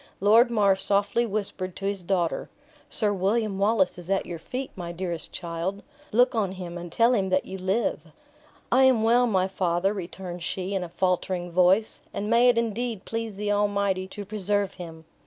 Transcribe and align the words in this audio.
Lord 0.19 0.49
Mar 0.49 0.75
softly 0.75 1.27
whispered 1.27 1.77
his 1.77 2.01
daughter 2.01 2.49
"Sir 2.89 3.13
William 3.13 3.59
Wallace 3.59 3.99
is 3.99 4.09
at 4.09 4.25
your 4.25 4.39
feet, 4.39 4.71
my 4.75 4.91
dearest 4.91 5.31
child; 5.31 5.83
look 6.11 6.33
on 6.33 6.53
him, 6.53 6.75
and 6.75 6.91
tell 6.91 7.13
him 7.13 7.29
that 7.29 7.45
you 7.45 7.59
live." 7.59 8.07
"I 8.71 8.81
am 8.85 9.03
well, 9.03 9.27
my 9.27 9.47
father," 9.47 9.93
returned 9.93 10.41
she, 10.41 10.73
in 10.73 10.83
a 10.83 10.89
faltering 10.89 11.51
voice; 11.51 11.99
"and 12.15 12.31
may 12.31 12.49
it 12.49 12.57
indeed 12.57 13.05
please 13.05 13.35
the 13.35 13.51
Almighty 13.51 14.07
to 14.07 14.25
preserve 14.25 14.73
him!" 14.81 15.05